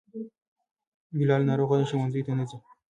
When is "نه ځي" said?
2.39-2.57